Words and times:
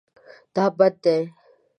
دا 0.55 0.65
بد 0.77 0.93
دی 1.03 1.19